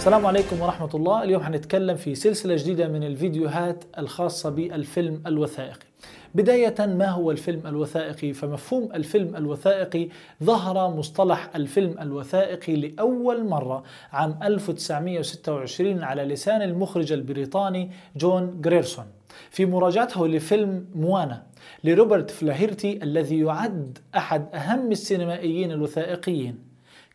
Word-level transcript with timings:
السلام 0.00 0.26
عليكم 0.26 0.60
ورحمة 0.60 0.90
الله. 0.94 1.22
اليوم 1.22 1.42
حنتكلم 1.42 1.96
في 1.96 2.14
سلسلة 2.14 2.56
جديدة 2.56 2.88
من 2.88 3.04
الفيديوهات 3.04 3.84
الخاصة 3.98 4.50
بالفيلم 4.50 5.22
الوثائقي. 5.26 5.86
بداية 6.34 6.74
ما 6.78 7.08
هو 7.08 7.30
الفيلم 7.30 7.66
الوثائقي؟ 7.66 8.32
فمفهوم 8.32 8.88
الفيلم 8.94 9.36
الوثائقي 9.36 10.08
ظهر 10.44 10.96
مصطلح 10.96 11.50
الفيلم 11.56 11.98
الوثائقي 12.00 12.76
لأول 12.76 13.44
مرة 13.44 13.82
عام 14.12 14.38
1926 14.42 16.02
على 16.02 16.24
لسان 16.24 16.62
المخرج 16.62 17.12
البريطاني 17.12 17.90
جون 18.16 18.60
جريرسون 18.60 19.06
في 19.50 19.66
مراجعته 19.66 20.26
لفيلم 20.26 20.86
موانا 20.94 21.42
لروبرت 21.84 22.30
فلاهيرتي 22.30 23.02
الذي 23.02 23.40
يعد 23.40 23.98
أحد 24.16 24.54
أهم 24.54 24.92
السينمائيين 24.92 25.72
الوثائقيين. 25.72 26.69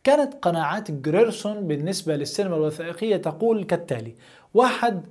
كانت 0.06 0.34
قناعات 0.42 0.90
جريرسون 0.90 1.66
بالنسبة 1.66 2.16
للسينما 2.16 2.56
الوثائقية 2.56 3.16
تقول 3.16 3.64
كالتالي 3.64 4.14
واحد 4.54 5.06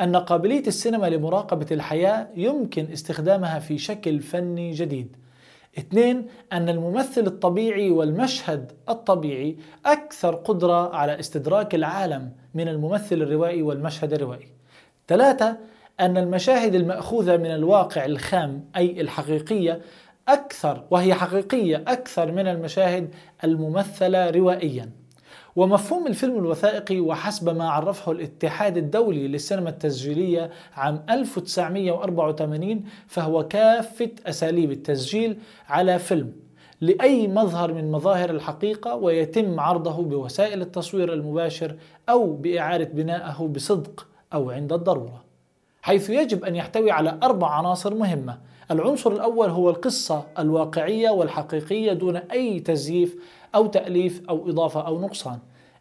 أن 0.00 0.16
قابلية 0.16 0.62
السينما 0.66 1.06
لمراقبة 1.06 1.66
الحياة 1.70 2.28
يمكن 2.36 2.92
استخدامها 2.92 3.58
في 3.58 3.78
شكل 3.78 4.20
فني 4.20 4.70
جديد. 4.70 5.16
اثنين 5.78 6.26
أن 6.52 6.68
الممثل 6.68 7.26
الطبيعي 7.26 7.90
والمشهد 7.90 8.72
الطبيعي 8.88 9.56
أكثر 9.86 10.34
قدرة 10.34 10.96
على 10.96 11.20
استدراك 11.20 11.74
العالم 11.74 12.32
من 12.54 12.68
الممثل 12.68 13.22
الروائي 13.22 13.62
والمشهد 13.62 14.12
الروائي. 14.12 14.48
ثلاثة 15.08 15.56
أن 16.00 16.16
المشاهد 16.16 16.74
المأخوذة 16.74 17.36
من 17.36 17.50
الواقع 17.50 18.04
الخام 18.04 18.64
أي 18.76 19.00
الحقيقية 19.00 19.80
أكثر 20.28 20.84
وهي 20.90 21.14
حقيقية 21.14 21.84
أكثر 21.86 22.32
من 22.32 22.46
المشاهد 22.46 23.14
الممثلة 23.44 24.30
روائيا. 24.30 24.90
ومفهوم 25.56 26.06
الفيلم 26.06 26.38
الوثائقي 26.38 27.00
وحسب 27.00 27.56
ما 27.56 27.70
عرفه 27.70 28.12
الاتحاد 28.12 28.76
الدولي 28.76 29.28
للسينما 29.28 29.70
التسجيلية 29.70 30.50
عام 30.76 31.04
1984 31.10 32.84
فهو 33.06 33.48
كافة 33.48 34.10
أساليب 34.26 34.70
التسجيل 34.70 35.38
على 35.68 35.98
فيلم 35.98 36.32
لأي 36.80 37.28
مظهر 37.28 37.72
من 37.72 37.90
مظاهر 37.92 38.30
الحقيقة 38.30 38.94
ويتم 38.94 39.60
عرضه 39.60 40.02
بوسائل 40.02 40.62
التصوير 40.62 41.12
المباشر 41.12 41.76
أو 42.08 42.32
بإعادة 42.32 42.84
بنائه 42.84 43.48
بصدق 43.48 44.06
أو 44.34 44.50
عند 44.50 44.72
الضرورة 44.72 45.24
حيث 45.82 46.10
يجب 46.10 46.44
أن 46.44 46.56
يحتوي 46.56 46.90
على 46.90 47.18
أربع 47.22 47.50
عناصر 47.50 47.94
مهمة 47.94 48.38
العنصر 48.70 49.12
الأول 49.12 49.50
هو 49.50 49.70
القصة 49.70 50.26
الواقعية 50.38 51.10
والحقيقية 51.10 51.92
دون 51.92 52.16
أي 52.16 52.60
تزييف 52.60 53.16
أو 53.54 53.66
تأليف 53.66 54.22
أو 54.28 54.50
إضافة 54.50 54.86
أو 54.86 55.00
نقصان. 55.00 55.38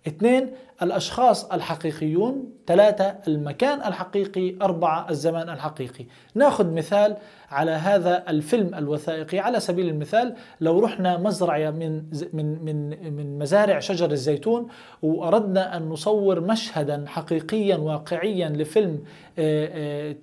اثنين 0.07 0.49
الأشخاص 0.81 1.45
الحقيقيون. 1.45 2.49
ثلاثة 2.67 3.15
المكان 3.27 3.79
الحقيقي. 3.79 4.55
أربعة 4.61 5.09
الزمان 5.09 5.49
الحقيقي. 5.49 6.05
ناخذ 6.35 6.73
مثال 6.73 7.15
على 7.51 7.71
هذا 7.71 8.23
الفيلم 8.29 8.75
الوثائقي. 8.75 9.39
على 9.39 9.59
سبيل 9.59 9.89
المثال 9.89 10.35
لو 10.61 10.79
رحنا 10.79 11.17
مزرعة 11.17 11.71
من 11.71 12.03
من 12.33 12.65
من 12.65 13.13
من 13.13 13.39
مزارع 13.39 13.79
شجر 13.79 14.11
الزيتون 14.11 14.67
وأردنا 15.01 15.77
أن 15.77 15.89
نصور 15.89 16.39
مشهدا 16.39 17.05
حقيقيا 17.07 17.77
واقعيا 17.77 18.49
لفيلم 18.49 19.03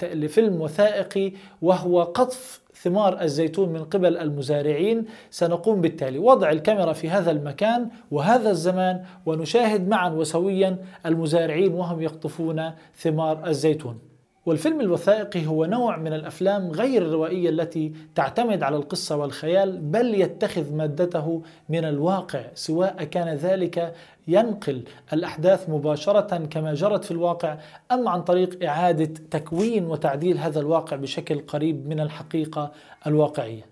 لفيلم 0.03 0.61
وثائقي 0.61 1.33
وهو 1.63 2.03
قطف 2.03 2.64
ثمار 2.83 3.23
الزيتون 3.23 3.69
من 3.69 3.85
قبل 3.85 4.17
المزارعين 4.17 5.05
سنقوم 5.31 5.81
بالتالي. 5.81 6.19
وضع 6.19 6.51
الكاميرا 6.51 6.93
في 6.93 7.11
هذا 7.11 7.31
المكان 7.31 7.89
وهذا 8.11 8.51
الزمان 8.51 9.05
ونشاهد 9.27 9.89
معا 9.89 10.11
وسويا 10.11 10.79
المزارعين 11.07 11.73
وهم 11.73 12.03
يقطفون 12.03 12.71
ثمار 12.97 13.47
الزيتون. 13.47 14.14
والفيلم 14.47 14.81
الوثائقي 14.81 15.47
هو 15.47 15.65
نوع 15.65 15.97
من 15.97 16.13
الأفلام 16.13 16.71
غير 16.71 17.03
الروائية 17.03 17.49
التي 17.49 17.93
تعتمد 18.15 18.63
على 18.63 18.77
القصة 18.77 19.17
والخيال 19.17 19.79
بل 19.79 20.15
يتخذ 20.15 20.73
مادته 20.73 21.43
من 21.69 21.85
الواقع 21.85 22.45
سواء 22.55 23.05
كان 23.05 23.37
ذلك 23.37 23.95
ينقل 24.29 24.83
الأحداث 25.13 25.71
مباشرة 25.71 26.37
كما 26.37 26.75
جرت 26.75 27.05
في 27.05 27.11
الواقع 27.11 27.59
أم 27.93 28.09
عن 28.09 28.23
طريق 28.23 28.65
إعادة 28.65 29.11
تكوين 29.31 29.87
وتعديل 29.87 30.39
هذا 30.39 30.61
الواقع 30.61 30.97
بشكل 30.97 31.39
قريب 31.41 31.89
من 31.89 32.01
الحقيقة 32.01 32.73
الواقعية. 33.07 33.67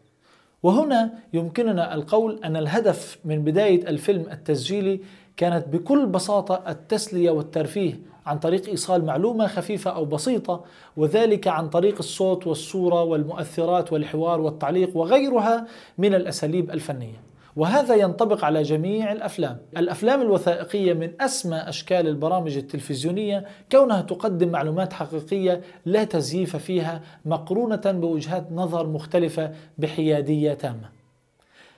وهنا 0.62 1.10
يمكننا 1.32 1.94
القول 1.94 2.40
أن 2.44 2.56
الهدف 2.56 3.18
من 3.24 3.44
بداية 3.44 3.88
الفيلم 3.88 4.26
التسجيلي 4.32 5.00
كانت 5.36 5.68
بكل 5.68 6.06
بساطة 6.06 6.62
التسلية 6.68 7.30
والترفيه 7.30 8.11
عن 8.26 8.38
طريق 8.38 8.68
إيصال 8.68 9.04
معلومة 9.04 9.46
خفيفة 9.46 9.90
أو 9.90 10.04
بسيطة 10.04 10.64
وذلك 10.96 11.48
عن 11.48 11.68
طريق 11.68 11.98
الصوت 11.98 12.46
والصورة 12.46 13.02
والمؤثرات 13.02 13.92
والحوار 13.92 14.40
والتعليق 14.40 14.96
وغيرها 14.96 15.66
من 15.98 16.14
الأساليب 16.14 16.70
الفنية. 16.70 17.20
وهذا 17.56 17.94
ينطبق 17.94 18.44
على 18.44 18.62
جميع 18.62 19.12
الأفلام. 19.12 19.58
الأفلام 19.76 20.22
الوثائقية 20.22 20.92
من 20.92 21.10
أسمى 21.20 21.56
أشكال 21.56 22.08
البرامج 22.08 22.56
التلفزيونية 22.56 23.44
كونها 23.72 24.00
تقدم 24.00 24.48
معلومات 24.48 24.92
حقيقية 24.92 25.60
لا 25.84 26.04
تزييف 26.04 26.56
فيها 26.56 27.02
مقرونة 27.24 27.82
بوجهات 27.86 28.52
نظر 28.52 28.86
مختلفة 28.86 29.52
بحيادية 29.78 30.54
تامة. 30.54 31.01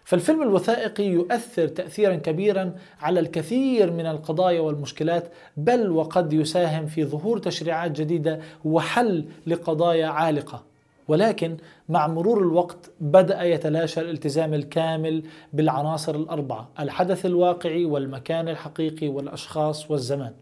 فالفيلم 0.05 0.43
الوثائقي 0.43 1.05
يؤثر 1.05 1.69
تاثيرا 1.69 2.15
كبيرا 2.15 2.75
على 3.01 3.21
الكثير 3.21 3.93
من 3.93 4.07
القضايا 4.07 4.61
والمشكلات 4.61 5.33
بل 5.57 5.91
وقد 5.91 6.33
يساهم 6.33 6.87
في 6.87 7.05
ظهور 7.05 7.39
تشريعات 7.39 7.91
جديدة 7.91 8.41
وحل 8.65 9.25
لقضايا 9.47 10.07
عالقة. 10.07 10.63
ولكن 11.09 11.57
مع 11.89 12.07
مرور 12.07 12.39
الوقت 12.39 12.91
بدأ 13.01 13.43
يتلاشى 13.43 14.01
الالتزام 14.01 14.55
الكامل 14.55 15.23
بالعناصر 15.53 16.15
الأربعة 16.15 16.69
الحدث 16.81 17.27
الواقعي 17.27 17.85
والمكان 17.85 18.49
الحقيقي 18.49 19.09
والأشخاص 19.09 19.91
والزمان. 19.91 20.33